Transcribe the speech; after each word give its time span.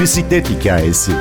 Bisiklet 0.00 0.50
hikayesi. 0.50 1.12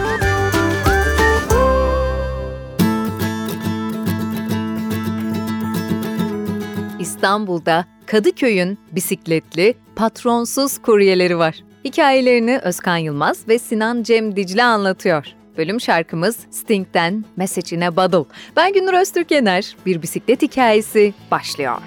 İstanbul'da 7.00 7.86
Kadıköy'ün 8.06 8.80
bisikletli, 8.92 9.74
patronsuz 9.96 10.78
kuryeleri 10.78 11.38
var. 11.38 11.56
Hikayelerini 11.86 12.60
Özkan 12.64 12.98
Yılmaz 12.98 13.48
ve 13.48 13.60
Sinan 13.60 14.04
Cem 14.04 14.36
Dicle 14.36 14.64
anlatıyor. 14.64 15.26
Bölüm 15.58 15.82
şarkımız 15.82 16.38
Sting'den 16.52 17.26
Message 17.36 17.76
in 17.76 17.82
a 17.82 17.96
Bottle. 17.96 18.36
Ben 18.56 18.74
Günür 18.74 18.94
Öztürk 18.94 19.32
Yener. 19.32 19.76
Bir 19.86 20.02
bisiklet 20.02 20.42
hikayesi 20.42 21.14
başlıyor. 21.32 21.82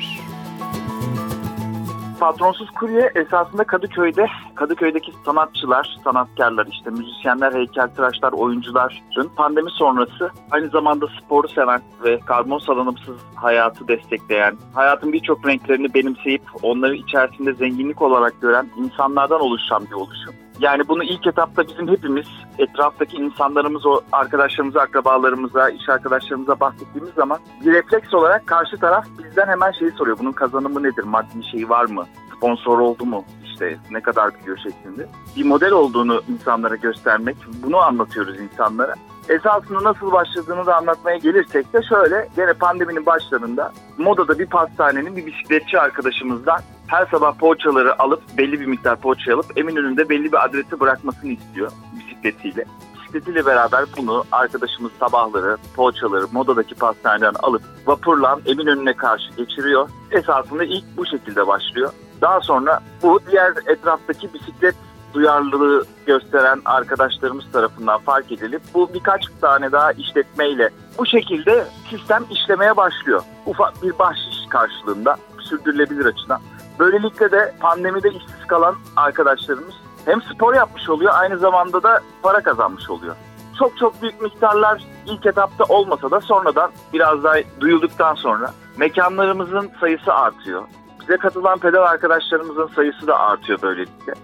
Patronsuz 2.20 2.70
Kurye 2.70 3.10
esasında 3.14 3.64
Kadıköy'de, 3.64 4.26
Kadıköy'deki 4.54 5.12
sanatçılar, 5.24 5.98
sanatkarlar, 6.04 6.66
işte 6.66 6.90
müzisyenler, 6.90 7.52
heykeltıraşlar, 7.52 8.32
oyuncuların 8.32 9.28
pandemi 9.36 9.70
sonrası 9.70 10.30
aynı 10.50 10.68
zamanda 10.68 11.06
sporu 11.06 11.48
seven 11.48 11.80
ve 12.04 12.20
karbon 12.20 12.58
salınımsız 12.58 13.16
hayatı 13.34 13.88
destekleyen, 13.88 14.56
hayatın 14.74 15.12
birçok 15.12 15.46
renklerini 15.46 15.94
benimseyip 15.94 16.42
onları 16.62 16.94
içerisinde 16.94 17.52
zenginlik 17.52 18.02
olarak 18.02 18.40
gören 18.40 18.66
insanlardan 18.76 19.40
oluşan 19.40 19.86
bir 19.86 19.92
oluşum. 19.92 20.34
Yani 20.60 20.88
bunu 20.88 21.04
ilk 21.04 21.26
etapta 21.26 21.68
bizim 21.68 21.88
hepimiz 21.88 22.26
etraftaki 22.58 23.16
insanlarımız, 23.16 23.86
o 23.86 24.00
arkadaşlarımıza, 24.12 24.80
akrabalarımıza, 24.80 25.70
iş 25.70 25.88
arkadaşlarımıza 25.88 26.60
bahsettiğimiz 26.60 27.14
zaman 27.14 27.38
bir 27.64 27.72
refleks 27.72 28.14
olarak 28.14 28.46
karşı 28.46 28.76
taraf 28.76 29.06
bizden 29.18 29.48
hemen 29.48 29.72
şeyi 29.72 29.90
soruyor. 29.90 30.18
Bunun 30.18 30.32
kazanımı 30.32 30.82
nedir? 30.82 31.04
Maddi 31.04 31.44
şeyi 31.50 31.68
var 31.68 31.84
mı? 31.84 32.06
Sponsor 32.36 32.78
oldu 32.78 33.06
mu? 33.06 33.24
İşte 33.44 33.78
ne 33.90 34.00
kadar 34.00 34.30
biliyor 34.34 34.56
şeklinde. 34.56 35.08
Bir 35.36 35.44
model 35.44 35.72
olduğunu 35.72 36.22
insanlara 36.28 36.76
göstermek, 36.76 37.36
bunu 37.62 37.76
anlatıyoruz 37.76 38.40
insanlara. 38.40 38.94
Esasında 39.28 39.84
nasıl 39.84 40.12
başladığını 40.12 40.66
da 40.66 40.76
anlatmaya 40.76 41.16
gelirsek 41.16 41.72
de 41.72 41.80
şöyle, 41.88 42.28
gene 42.36 42.52
pandeminin 42.52 43.06
başlarında 43.06 43.72
modada 43.98 44.38
bir 44.38 44.46
pastanenin 44.46 45.16
bir 45.16 45.26
bisikletçi 45.26 45.80
arkadaşımızdan 45.80 46.60
her 46.90 47.06
sabah 47.06 47.34
poğaçaları 47.34 48.02
alıp 48.02 48.22
belli 48.38 48.60
bir 48.60 48.66
miktar 48.66 48.96
poğaça 48.96 49.34
alıp 49.34 49.58
Eminönü'nde 49.58 50.08
belli 50.08 50.32
bir 50.32 50.44
adrese 50.44 50.80
bırakmasını 50.80 51.30
istiyor 51.30 51.72
bisikletiyle. 51.98 52.64
Bisikletiyle 52.94 53.46
beraber 53.46 53.84
bunu 53.96 54.24
arkadaşımız 54.32 54.92
sabahları 55.00 55.56
poğaçaları 55.76 56.26
modadaki 56.32 56.74
pastaneden 56.74 57.34
alıp 57.42 57.62
vapurla 57.86 58.38
Eminönü'ne 58.46 58.92
karşı 58.92 59.32
geçiriyor. 59.36 59.88
Esasında 60.10 60.64
ilk 60.64 60.84
bu 60.96 61.06
şekilde 61.06 61.46
başlıyor. 61.46 61.92
Daha 62.20 62.40
sonra 62.40 62.80
bu 63.02 63.20
diğer 63.30 63.52
etraftaki 63.66 64.34
bisiklet 64.34 64.74
duyarlılığı 65.14 65.84
gösteren 66.06 66.60
arkadaşlarımız 66.64 67.44
tarafından 67.52 67.98
fark 67.98 68.32
edilip 68.32 68.62
bu 68.74 68.90
birkaç 68.94 69.22
tane 69.40 69.72
daha 69.72 69.92
işletmeyle 69.92 70.70
bu 70.98 71.06
şekilde 71.06 71.64
sistem 71.90 72.24
işlemeye 72.30 72.76
başlıyor. 72.76 73.22
Ufak 73.46 73.82
bir 73.82 73.98
bahşiş 73.98 74.46
karşılığında 74.48 75.16
sürdürülebilir 75.40 76.04
açıdan. 76.04 76.40
Böylelikle 76.78 77.30
de 77.30 77.54
pandemide 77.60 78.08
işsiz 78.08 78.46
kalan 78.46 78.74
arkadaşlarımız 78.96 79.74
hem 80.04 80.22
spor 80.22 80.54
yapmış 80.54 80.88
oluyor 80.88 81.12
aynı 81.14 81.38
zamanda 81.38 81.82
da 81.82 82.00
para 82.22 82.40
kazanmış 82.40 82.90
oluyor. 82.90 83.16
Çok 83.58 83.78
çok 83.78 84.02
büyük 84.02 84.22
miktarlar 84.22 84.82
ilk 85.06 85.26
etapta 85.26 85.64
olmasa 85.64 86.10
da 86.10 86.20
sonradan 86.20 86.70
biraz 86.92 87.24
daha 87.24 87.34
duyulduktan 87.60 88.14
sonra 88.14 88.50
mekanlarımızın 88.76 89.70
sayısı 89.80 90.14
artıyor. 90.14 90.62
Bize 91.00 91.16
katılan 91.16 91.58
pedal 91.58 91.82
arkadaşlarımızın 91.82 92.70
sayısı 92.76 93.06
da 93.06 93.18
artıyor 93.18 93.58
böylelikle. 93.62 94.14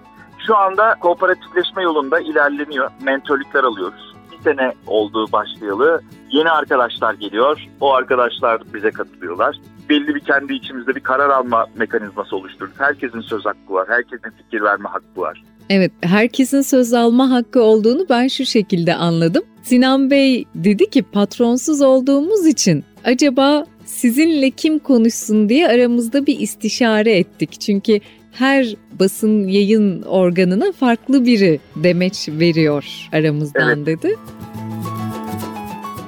Şu 0.47 0.56
anda 0.56 0.95
kooperatifleşme 1.01 1.83
yolunda 1.83 2.21
ilerleniyor. 2.21 2.91
Mentörlükler 3.03 3.65
alıyoruz. 3.65 4.15
Bir 4.33 4.39
sene 4.39 4.75
oldu 4.87 5.33
başlayalı. 5.33 6.03
Yeni 6.31 6.51
arkadaşlar 6.51 7.15
geliyor. 7.15 7.67
O 7.81 7.95
arkadaşlar 7.95 8.62
bize 8.75 8.91
katılıyorlar. 8.91 9.56
Belli 9.89 10.15
bir 10.15 10.21
kendi 10.21 10.55
içimizde 10.55 10.95
bir 10.95 11.01
karar 11.01 11.31
alma 11.31 11.67
mekanizması 11.77 12.37
oluşturduk. 12.37 12.75
Herkesin 12.79 13.21
söz 13.21 13.45
hakkı 13.45 13.75
var. 13.75 13.89
Herkesin 13.89 14.31
fikir 14.37 14.63
verme 14.63 14.89
hakkı 14.89 15.21
var. 15.21 15.43
Evet, 15.71 15.93
herkesin 16.01 16.61
söz 16.61 16.93
alma 16.93 17.31
hakkı 17.31 17.63
olduğunu 17.63 18.07
ben 18.09 18.29
şu 18.29 18.47
şekilde 18.47 18.95
anladım. 18.95 19.43
Sinan 19.63 20.11
Bey 20.11 20.45
dedi 20.55 20.91
ki 20.91 21.03
patronsuz 21.03 21.83
olduğumuz 21.83 22.47
için 22.47 22.85
acaba 23.05 23.67
sizinle 23.85 24.51
kim 24.51 24.79
konuşsun 24.79 25.49
diye 25.49 25.69
aramızda 25.69 26.27
bir 26.27 26.41
istişare 26.41 27.19
ettik. 27.19 27.61
Çünkü 27.61 28.01
her 28.33 28.67
basın 29.01 29.49
yayın 29.49 30.03
organına 30.03 30.73
farklı 30.73 31.27
biri 31.27 31.61
demeç 31.77 32.29
veriyor 32.29 33.09
aramızdan 33.13 33.85
evet. 33.85 33.87
dedi. 33.87 34.17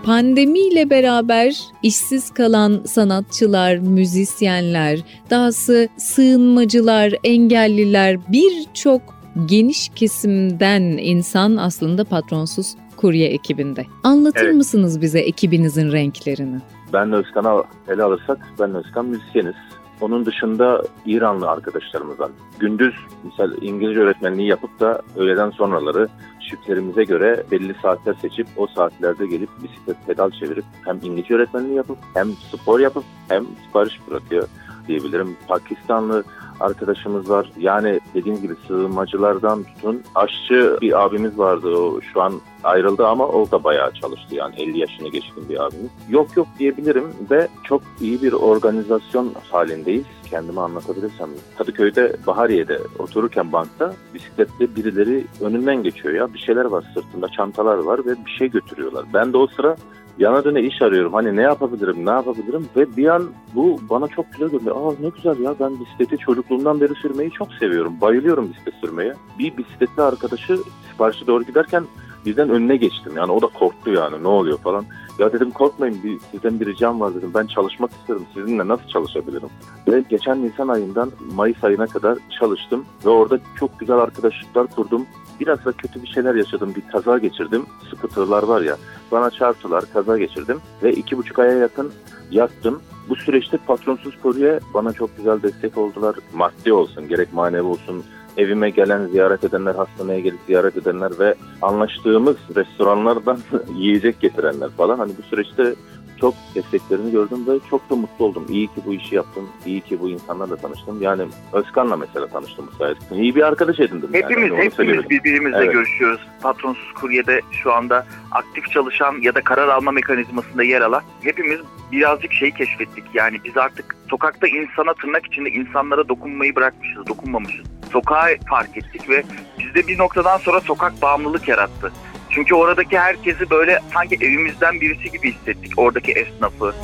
Pandemiyle 0.09 0.91
beraber 0.91 1.59
işsiz 1.83 2.35
kalan 2.35 2.81
sanatçılar, 2.85 3.77
müzisyenler, 3.77 4.99
dahası 5.31 5.89
sığınmacılar, 5.97 7.13
engelliler 7.25 8.19
birçok 8.29 9.03
geniş 9.47 9.89
kesimden 9.89 10.83
insan 10.83 11.57
aslında 11.57 12.05
patronsuz 12.05 12.75
kurye 12.97 13.29
ekibinde. 13.29 13.87
Anlatır 14.05 14.45
evet. 14.45 14.55
mısınız 14.55 15.01
bize 15.01 15.19
ekibinizin 15.19 15.93
renklerini? 15.93 16.59
Ben 16.93 17.13
Özkan'a 17.13 17.65
ele 17.89 18.03
alırsak, 18.03 18.39
ben 18.61 18.75
Özkan 18.75 19.07
müzisyeniz. 19.07 19.55
Onun 20.01 20.27
dışında 20.27 20.83
İranlı 21.07 21.51
arkadaşlarımızdan 21.51 22.31
gündüz 22.59 22.95
misal 23.25 23.51
İngilizce 23.63 24.01
öğretmenliği 24.01 24.49
yapıp 24.49 24.81
da 24.81 25.03
öğleden 25.17 25.51
sonraları 25.51 26.09
shiftlerimize 26.51 27.05
göre 27.05 27.45
belli 27.51 27.75
saatler 27.83 28.15
seçip 28.23 28.47
o 28.57 28.67
saatlerde 28.67 29.27
gelip 29.27 29.51
bisiklet 29.63 30.07
pedal 30.07 30.31
çevirip 30.31 30.65
hem 30.85 30.97
İngilizce 31.03 31.35
öğretmenliği 31.35 31.77
yapıp 31.77 31.99
hem 32.15 32.29
spor 32.33 32.81
yapıp 32.81 33.05
hem 33.29 33.47
sipariş 33.67 34.01
bırakıyor 34.11 34.49
diyebilirim. 34.89 35.37
Pakistanlı 35.49 36.25
arkadaşımız 36.61 37.31
var. 37.31 37.53
Yani 37.59 38.01
dediğim 38.15 38.41
gibi 38.41 38.55
sığınmacılardan 38.67 39.63
tutun. 39.63 40.03
Aşçı 40.15 40.79
bir 40.81 41.05
abimiz 41.05 41.39
vardı. 41.39 41.69
O 41.69 42.01
şu 42.01 42.23
an 42.23 42.33
ayrıldı 42.65 43.07
ama 43.07 43.27
o 43.27 43.51
da 43.51 43.65
bayağı 43.65 43.93
çalıştı. 43.93 44.35
Yani 44.35 44.55
50 44.59 44.79
yaşını 44.79 45.09
geçkin 45.09 45.49
bir 45.49 45.65
abimiz. 45.65 45.91
Yok 46.09 46.37
yok 46.37 46.49
diyebilirim 46.59 47.05
ve 47.31 47.49
çok 47.65 47.83
iyi 48.01 48.23
bir 48.23 48.33
organizasyon 48.33 49.35
halindeyiz. 49.51 50.05
Kendimi 50.31 50.61
anlatabilirsem. 50.61 51.29
Kadıköy'de 51.59 52.17
Bahariye'de 52.27 52.79
otururken 52.99 53.53
bankta 53.53 53.95
bisikletle 54.15 54.77
birileri 54.77 55.25
önünden 55.41 55.83
geçiyor 55.83 56.15
ya. 56.15 56.35
Bir 56.35 56.39
şeyler 56.39 56.65
var 56.65 56.85
sırtında, 56.95 57.29
çantalar 57.29 57.79
var 57.79 58.07
ve 58.07 58.27
bir 58.27 58.31
şey 58.31 58.51
götürüyorlar. 58.51 59.05
Ben 59.15 59.33
de 59.33 59.37
o 59.37 59.47
sıra 59.47 59.77
yana 60.19 60.45
döne 60.45 60.63
iş 60.63 60.83
arıyorum. 60.83 61.13
Hani 61.13 61.37
ne 61.37 61.43
yapabilirim, 61.43 62.07
ne 62.07 62.11
yapabilirim 62.11 62.69
ve 62.77 62.97
bir 62.97 63.07
an 63.07 63.31
bu 63.55 63.79
bana 63.91 64.09
çok 64.09 64.33
güzel 64.33 64.49
görünüyor. 64.49 64.77
Aa 64.77 64.95
ne 65.01 65.09
güzel 65.09 65.41
ya 65.41 65.55
ben 65.61 65.81
bisikleti 65.81 66.19
çocukluğumdan 66.19 66.81
beri 66.81 66.95
sürmeyi 66.95 67.31
çok 67.31 67.53
seviyorum. 67.53 68.01
Bayılıyorum 68.01 68.53
bisiklet 68.53 68.75
sürmeye. 68.75 69.15
Bir 69.39 69.57
bisikletli 69.57 70.03
arkadaşı 70.03 70.59
siparişe 70.91 71.27
doğru 71.27 71.45
giderken 71.45 71.85
birden 72.27 72.49
önüne 72.49 72.77
geçtim. 72.77 73.13
Yani 73.17 73.33
o 73.33 73.43
da 73.43 73.47
korktu 73.47 73.91
yani 73.91 74.23
ne 74.23 74.29
oluyor 74.29 74.59
falan. 74.59 74.85
Ya 75.19 75.33
dedim 75.33 75.51
korkmayın 75.51 76.03
bir, 76.03 76.19
sizden 76.31 76.61
bir 76.61 76.67
ricam 76.67 77.01
var 77.01 77.15
dedim. 77.15 77.31
Ben 77.35 77.47
çalışmak 77.47 77.91
isterim. 77.91 78.27
Sizinle 78.35 78.69
nasıl 78.69 78.89
çalışabilirim? 78.89 79.49
Ve 79.89 80.05
geçen 80.11 80.43
Nisan 80.43 80.69
ayından 80.69 81.13
Mayıs 81.35 81.65
ayına 81.65 81.87
kadar 81.87 82.19
çalıştım. 82.41 82.85
Ve 83.05 83.11
orada 83.11 83.39
çok 83.59 83.81
güzel 83.81 83.97
arkadaşlıklar 83.97 84.67
kurdum. 84.67 85.07
Biraz 85.41 85.65
da 85.65 85.73
kötü 85.73 86.03
bir 86.03 86.09
şeyler 86.09 86.35
yaşadım. 86.35 86.75
Bir 86.77 86.93
kaza 86.93 87.19
geçirdim. 87.19 87.67
Scooter'lar 87.91 88.43
var 88.43 88.63
ya. 88.63 88.77
Bana 89.13 89.31
çarptılar. 89.31 89.85
Kaza 89.93 90.19
geçirdim. 90.19 90.61
Ve 90.83 90.93
iki 90.93 91.17
buçuk 91.17 91.39
aya 91.39 91.53
yakın 91.53 91.93
yattım. 92.31 92.81
Bu 93.09 93.17
süreçte 93.17 93.57
patronsuz 93.57 94.21
koruya 94.23 94.61
bana 94.75 94.93
çok 94.93 95.17
güzel 95.17 95.43
destek 95.43 95.79
oldular. 95.79 96.17
Maddi 96.35 96.73
olsun, 96.73 97.09
gerek 97.09 97.33
manevi 97.33 97.63
olsun, 97.63 98.05
evime 98.39 98.71
gelen, 98.71 99.07
ziyaret 99.07 99.45
edenler, 99.45 99.75
hastaneye 99.75 100.21
gelip 100.21 100.41
ziyaret 100.47 100.77
edenler 100.77 101.11
ve 101.19 101.35
anlaştığımız 101.63 102.37
restoranlardan 102.57 103.39
yiyecek 103.75 104.21
getirenler 104.21 104.71
falan. 104.71 104.99
Hani 104.99 105.13
bu 105.19 105.23
süreçte 105.23 105.75
çok 106.21 106.35
desteklerini 106.55 107.11
gördüm 107.11 107.47
ve 107.47 107.59
çok 107.71 107.91
da 107.91 107.97
mutlu 107.97 108.25
oldum. 108.25 108.47
İyi 108.49 108.67
ki 108.67 108.81
bu 108.87 108.95
işi 108.95 109.15
yaptım. 109.15 109.49
İyi 109.67 109.81
ki 109.81 110.01
bu 110.01 110.09
insanlarla 110.09 110.57
tanıştım. 110.57 111.03
Yani 111.03 111.23
Özkan'la 111.53 111.97
mesela 111.97 112.27
tanıştım 112.27 112.69
bu 112.73 112.77
sayede. 112.77 112.99
İyi 113.13 113.35
bir 113.35 113.43
arkadaş 113.43 113.81
edindim. 113.81 114.09
Hepimiz, 114.13 114.53
yani. 114.53 114.65
hepimiz 114.65 115.11
birbirimizle 115.11 115.59
evet. 115.59 115.73
görüşüyoruz. 115.73 116.21
Patronsuz 116.43 116.93
kuryede 117.01 117.41
şu 117.63 117.73
anda 117.73 118.07
aktif 118.31 118.71
çalışan 118.71 119.15
ya 119.23 119.35
da 119.35 119.41
karar 119.41 119.69
alma 119.69 119.91
mekanizmasında 119.91 120.65
yer 120.65 120.81
alan 120.81 121.03
hepimiz 121.23 121.61
birazcık 121.93 122.33
şey 122.33 122.51
keşfettik. 122.51 123.05
Yani 123.15 123.39
biz 123.45 123.57
artık 123.57 123.97
sokakta 124.11 124.49
insana 124.49 124.95
tırnak 124.95 125.27
içinde 125.27 125.51
insanlara 125.51 126.09
dokunmayı 126.09 126.57
bırakmışız, 126.57 127.07
dokunmamışız. 127.07 127.78
Sokağa 127.93 128.29
fark 128.49 128.77
ettik 128.77 129.11
ve 129.11 129.23
bizde 129.59 129.89
bir 129.89 129.99
noktadan 129.99 130.39
sonra 130.39 130.61
sokak 130.61 131.03
bağımlılık 131.03 131.49
yarattı. 131.49 131.93
Çünkü 132.31 132.55
oradaki 132.55 132.99
herkesi 132.99 133.51
böyle 133.51 133.81
sanki 133.95 134.15
evimizden 134.15 134.81
birisi 134.81 135.11
gibi 135.11 135.33
hissettik. 135.33 135.73
Oradaki 135.77 136.13
esnafı. 136.13 136.75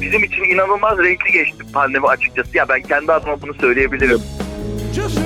Bizim 0.00 0.24
için 0.24 0.44
inanılmaz 0.44 0.98
renkli 0.98 1.32
geçti 1.32 1.64
pandemi 1.72 2.06
açıkçası. 2.06 2.56
Ya 2.56 2.68
ben 2.68 2.82
kendi 2.82 3.12
adıma 3.12 3.42
bunu 3.42 3.54
söyleyebilirim. 3.54 4.20
Just 4.94 5.18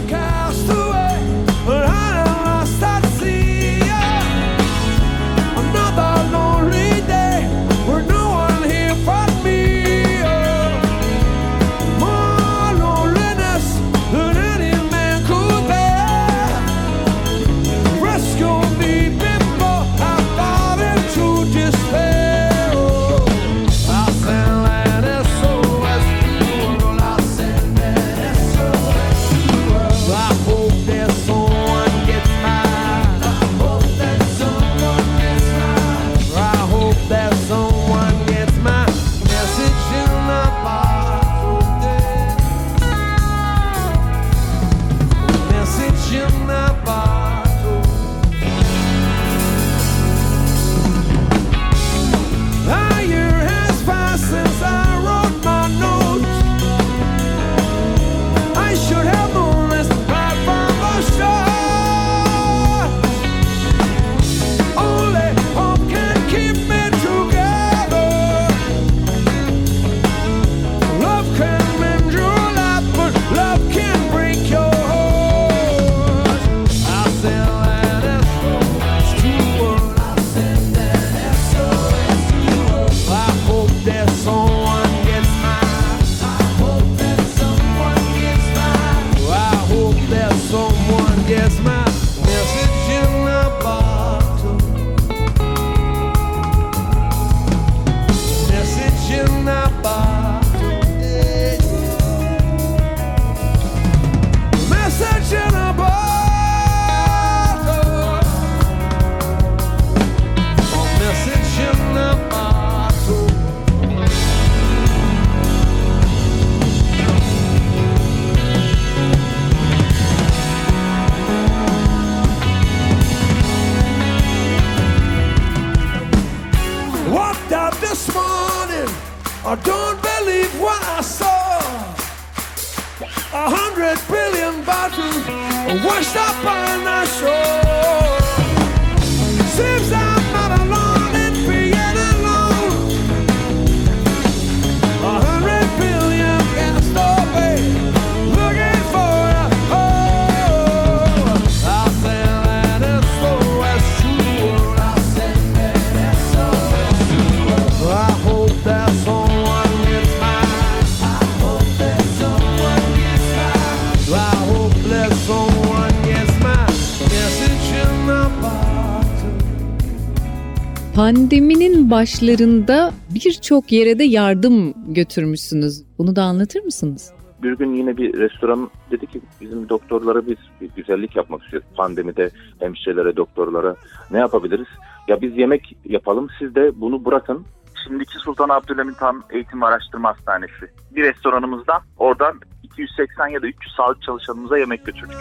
Pandeminin 170.96 171.90
başlarında 171.90 172.92
birçok 173.14 173.72
yere 173.72 173.98
de 173.98 174.04
yardım 174.04 174.74
götürmüşsünüz. 174.94 175.84
Bunu 175.98 176.16
da 176.16 176.22
anlatır 176.22 176.64
mısınız? 176.64 177.12
Bir 177.42 177.52
gün 177.52 177.74
yine 177.74 177.96
bir 177.96 178.18
restoran 178.18 178.70
dedi 178.90 179.06
ki 179.06 179.20
bizim 179.40 179.68
doktorlara 179.68 180.26
biz 180.26 180.36
bir 180.60 180.70
güzellik 180.76 181.16
yapmak 181.16 181.42
istiyoruz. 181.42 181.68
Pandemide 181.76 182.30
hemşirelere, 182.58 183.16
doktorlara 183.16 183.76
ne 184.10 184.18
yapabiliriz? 184.18 184.66
Ya 185.08 185.20
biz 185.20 185.36
yemek 185.36 185.76
yapalım 185.84 186.28
siz 186.38 186.54
de 186.54 186.80
bunu 186.80 187.04
bırakın. 187.04 187.46
Şimdiki 187.86 188.18
Sultan 188.18 188.48
Abdülhamit 188.48 189.02
Han 189.02 189.22
Eğitim 189.30 189.62
ve 189.62 189.66
Araştırma 189.66 190.08
Hastanesi. 190.08 190.70
Bir 190.90 191.04
restoranımızdan 191.04 191.82
oradan 191.98 192.40
280 192.62 193.26
ya 193.26 193.42
da 193.42 193.46
300 193.46 193.74
sağlık 193.74 194.02
çalışanımıza 194.02 194.58
yemek 194.58 194.86
götürdük. 194.86 195.16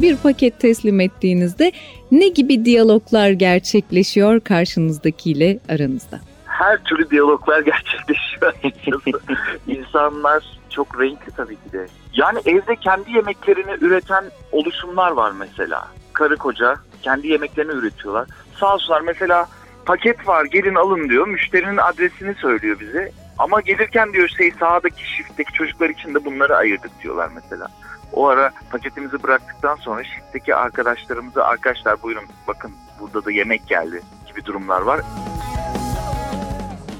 Bir 0.00 0.16
paket 0.16 0.60
teslim 0.60 1.00
ettiğinizde 1.00 1.72
ne 2.12 2.28
gibi 2.28 2.64
diyaloglar 2.64 3.30
gerçekleşiyor 3.30 4.40
karşınızdakiyle 4.40 5.58
aranızda? 5.68 6.20
her 6.58 6.82
türlü 6.84 7.10
diyaloglar 7.10 7.60
gerçekleşiyor. 7.70 8.52
İnsanlar 9.66 10.44
çok 10.70 11.00
renkli 11.00 11.32
tabii 11.36 11.54
ki 11.54 11.72
de. 11.72 11.86
Yani 12.14 12.38
evde 12.46 12.76
kendi 12.76 13.12
yemeklerini 13.12 13.76
üreten 13.80 14.24
oluşumlar 14.52 15.10
var 15.10 15.32
mesela. 15.38 15.88
Karı 16.12 16.36
koca 16.36 16.74
kendi 17.02 17.28
yemeklerini 17.28 17.72
üretiyorlar. 17.72 18.28
Sağ 18.60 18.74
olsunlar 18.74 19.00
mesela 19.00 19.48
paket 19.86 20.28
var 20.28 20.44
gelin 20.44 20.74
alın 20.74 21.08
diyor. 21.08 21.28
Müşterinin 21.28 21.76
adresini 21.76 22.34
söylüyor 22.34 22.80
bize. 22.80 23.12
Ama 23.38 23.60
gelirken 23.60 24.12
diyor 24.12 24.28
şey 24.28 24.50
sağdaki 24.50 25.16
şiftteki 25.16 25.52
çocuklar 25.52 25.88
için 25.88 26.14
de 26.14 26.24
bunları 26.24 26.56
ayırdık 26.56 27.02
diyorlar 27.02 27.30
mesela. 27.34 27.66
O 28.12 28.28
ara 28.28 28.50
paketimizi 28.70 29.22
bıraktıktan 29.22 29.76
sonra 29.76 30.04
şiftteki 30.04 30.54
arkadaşlarımıza 30.54 31.44
arkadaşlar 31.44 32.02
buyurun 32.02 32.24
bakın 32.48 32.72
burada 33.00 33.24
da 33.24 33.30
yemek 33.30 33.66
geldi 33.66 34.02
gibi 34.26 34.44
durumlar 34.44 34.82
var. 34.82 35.00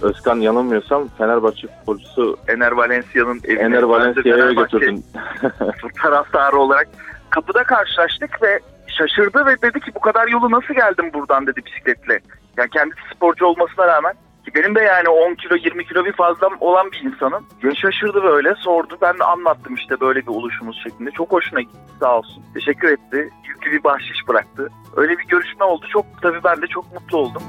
Özkan 0.02 0.37
yanılmıyorsam 0.40 1.09
Fenerbahçe 1.19 1.66
futbolcusu 1.69 2.38
Ener 2.49 2.73
Valencia'nın 2.73 3.40
evine 3.45 3.62
Ener 3.62 3.83
Valencia'ya 3.83 4.52
götürdün. 4.52 5.05
taraftarı 6.02 6.57
olarak 6.57 6.88
kapıda 7.31 7.64
karşılaştık 7.64 8.43
ve 8.43 8.61
şaşırdı 8.87 9.47
ve 9.47 9.62
dedi 9.62 9.81
ki 9.81 9.95
bu 9.95 10.00
kadar 10.00 10.28
yolu 10.28 10.50
nasıl 10.50 10.75
geldim 10.75 11.11
buradan 11.14 11.47
dedi 11.47 11.61
bisikletle. 11.66 12.21
Yani 12.57 12.71
kendisi 12.71 13.00
sporcu 13.14 13.47
olmasına 13.47 13.87
rağmen 13.87 14.14
benim 14.57 14.75
de 14.75 14.81
yani 14.81 15.09
10 15.09 15.35
kilo 15.35 15.57
20 15.57 15.87
kilo 15.87 16.05
bir 16.05 16.13
fazlam 16.13 16.53
olan 16.61 16.93
bir 16.93 17.01
insanım. 17.01 17.47
Ya 17.63 17.75
şaşırdı 17.75 18.23
böyle 18.23 18.55
sordu. 18.55 18.99
Ben 19.03 19.19
de 19.19 19.25
anlattım 19.25 19.75
işte 19.75 20.01
böyle 20.01 20.23
bir 20.23 20.27
oluşumuz 20.27 20.83
şeklinde. 20.83 21.11
Çok 21.11 21.33
hoşuna 21.33 21.61
gitti 21.61 21.79
sağ 22.01 22.19
olsun. 22.19 22.45
Teşekkür 22.55 22.89
etti. 22.89 23.31
Yüklü 23.49 23.73
bir 23.73 23.85
bahşiş 23.85 24.29
bıraktı. 24.29 24.69
Öyle 24.97 25.19
bir 25.19 25.27
görüşme 25.29 25.65
oldu. 25.65 25.87
Çok 25.93 26.05
tabii 26.23 26.45
ben 26.45 26.63
de 26.63 26.67
çok 26.67 26.93
mutlu 26.93 27.19
oldum. 27.19 27.43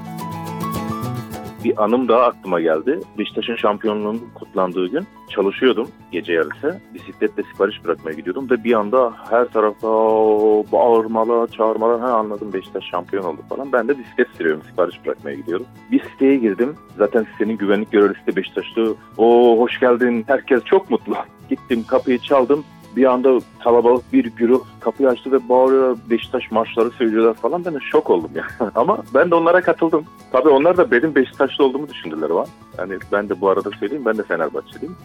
bir 1.64 1.84
anım 1.84 2.08
daha 2.08 2.24
aklıma 2.24 2.62
geldi. 2.62 3.00
Beşiktaş'ın 3.18 3.56
şampiyonluğunun 3.56 4.30
kutlandığı 4.36 4.88
gün 4.88 5.08
çalışıyordum 5.30 5.88
gece 6.12 6.34
yarısı. 6.34 6.80
Bisikletle 6.94 7.44
sipariş 7.44 7.86
bırakmaya 7.86 8.14
gidiyordum 8.14 8.50
ve 8.50 8.64
bir 8.64 8.74
anda 8.74 9.14
her 9.30 9.48
tarafa 9.48 9.88
bağırmalar, 10.72 11.48
çağırmalar. 11.48 12.00
Ha 12.00 12.08
anladım 12.08 12.54
Beşiktaş 12.54 12.84
şampiyon 12.84 13.24
oldu 13.24 13.42
falan. 13.50 13.72
Ben 13.72 13.88
de 13.88 14.00
bisiklet 14.00 14.28
sürüyorum 14.38 14.62
sipariş 14.70 15.06
bırakmaya 15.06 15.36
gidiyorum. 15.36 15.66
Bir 15.92 16.04
siteye 16.04 16.38
girdim. 16.38 16.76
Zaten 16.98 17.28
sitenin 17.32 17.58
güvenlik 17.58 17.92
görevlisi 17.92 18.28
de 18.28 18.36
Beşiktaşlı. 18.36 18.96
Oo 19.18 19.60
hoş 19.60 19.80
geldin. 19.80 20.24
Herkes 20.28 20.64
çok 20.64 20.92
mutlu. 20.92 21.16
Gittim 21.50 21.84
kapıyı 21.88 22.20
çaldım. 22.20 22.64
Bir 22.98 23.06
anda 23.06 23.40
kalabalık 23.64 24.14
bir 24.14 24.26
güruh 24.26 24.64
kapıyı 24.80 25.10
açtı 25.10 25.32
ve 25.32 25.50
bağırıyor 25.50 25.98
Beşiktaş 26.10 26.52
marşları 26.52 26.90
söylüyorlar 26.90 27.34
falan. 27.34 27.66
Ben 27.66 27.80
şok 27.80 28.10
oldum 28.10 28.32
ya. 28.36 28.48
Ama 28.76 29.04
ben 29.14 29.32
de 29.32 29.36
onlara 29.36 29.62
katıldım. 29.62 30.06
Tabii 30.32 30.50
onlar 30.50 30.78
da 30.78 30.92
benim 30.92 31.16
Beşiktaşlı 31.16 31.66
olduğumu 31.66 31.90
düşündüler 31.90 32.30
o 32.30 32.40
an. 32.40 32.48
Yani 32.78 32.98
ben 33.12 33.30
de 33.30 33.42
bu 33.42 33.50
arada 33.50 33.70
söyleyeyim 33.80 34.06
ben 34.06 34.18
de 34.18 34.24
Fenerbahçeliyim. 34.24 34.96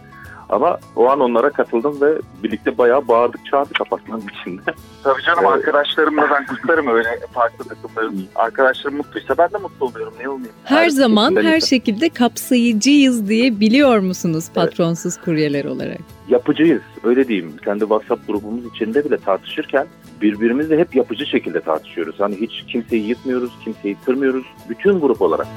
Ama 0.53 0.77
o 0.95 1.09
an 1.09 1.19
onlara 1.19 1.49
katıldım 1.49 2.01
ve 2.01 2.17
birlikte 2.43 2.77
bayağı 2.77 3.07
bağırdık 3.07 3.45
çağırdık 3.45 3.81
apartmanın 3.81 4.23
içinde. 4.41 4.61
Tabii 5.03 5.21
canım 5.23 5.43
Evet. 5.43 5.53
arkadaşlarımla 5.53 6.29
ben 6.31 6.45
kutlarım 6.45 6.87
öyle 6.87 7.09
farklı 7.33 7.65
takımların. 7.65 8.25
Arkadaşlarım 8.35 8.97
mutluysa 8.97 9.37
ben 9.37 9.49
de 9.53 9.57
mutlu 9.57 9.85
oluyorum. 9.85 10.13
Ne 10.19 10.29
olmayayım? 10.29 10.55
Her 10.63 10.83
Her 10.83 10.89
zaman 10.89 11.35
her 11.35 11.59
şekilde 11.59 12.09
kapsayıcıyız 12.09 13.29
diye 13.29 13.59
biliyor 13.59 13.99
musunuz 13.99 14.49
patronsuz 14.55 15.17
kuryeler 15.17 15.65
olarak? 15.65 15.99
Yapıcıyız 16.29 16.81
öyle 17.03 17.27
diyeyim. 17.27 17.53
Kendi 17.63 17.79
WhatsApp 17.79 18.27
grubumuz 18.27 18.65
içinde 18.65 19.05
bile 19.05 19.17
tartışırken 19.17 19.87
birbirimizle 20.21 20.77
hep 20.77 20.95
yapıcı 20.95 21.25
şekilde 21.25 21.61
tartışıyoruz. 21.61 22.19
Hani 22.19 22.35
hiç 22.41 22.65
kimseyi 22.71 23.07
yıkmıyoruz, 23.07 23.51
kimseyi 23.63 23.97
kırmıyoruz. 24.05 24.45
Bütün 24.69 24.99
grup 24.99 25.21
olarak. 25.21 25.47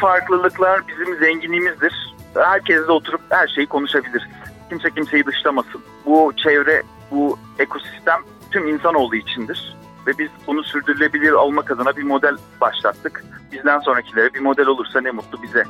Farklılıklar 0.00 0.80
bizim 0.88 1.18
zenginliğimizdir. 1.18 2.13
Herkesle 2.34 2.92
oturup 2.92 3.20
her 3.28 3.48
şeyi 3.48 3.66
konuşabiliriz. 3.66 4.28
Kimse 4.68 4.90
kimseyi 4.90 5.26
dışlamasın. 5.26 5.80
Bu 6.06 6.32
çevre, 6.36 6.82
bu 7.10 7.38
ekosistem 7.58 8.20
tüm 8.50 8.68
insanoğlu 8.68 9.16
içindir. 9.16 9.76
Ve 10.06 10.18
biz 10.18 10.28
bunu 10.46 10.64
sürdürülebilir 10.64 11.32
olmak 11.32 11.70
adına 11.70 11.96
bir 11.96 12.02
model 12.02 12.36
başlattık. 12.60 13.24
Bizden 13.52 13.80
sonrakilere 13.80 14.34
bir 14.34 14.40
model 14.40 14.66
olursa 14.66 15.00
ne 15.00 15.10
mutlu 15.10 15.42
bize. 15.42 15.64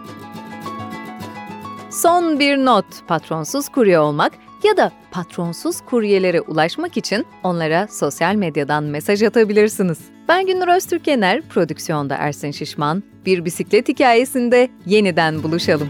Son 1.91 2.39
bir 2.41 2.57
not 2.57 2.85
patronsuz 3.09 3.69
kurye 3.69 3.99
olmak 3.99 4.33
ya 4.63 4.77
da 4.77 4.93
patronsuz 5.11 5.81
kuryelere 5.81 6.41
ulaşmak 6.41 6.97
için 6.97 7.27
onlara 7.43 7.87
sosyal 7.89 8.35
medyadan 8.35 8.85
mesaj 8.85 9.23
atabilirsiniz. 9.23 9.99
Ben 10.29 10.47
Gündür 10.47 10.69
Öztürkener, 10.69 11.43
prodüksiyonda 11.43 12.15
Ersin 12.15 12.51
Şişman. 12.51 13.03
Bir 13.27 13.45
bisiklet 13.45 13.89
hikayesinde 13.89 14.69
yeniden 14.87 15.43
buluşalım. 15.43 15.89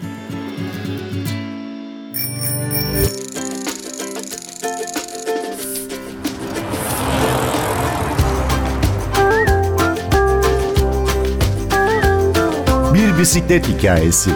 Bisiklet 13.25 13.69
hikayesi. 13.69 14.31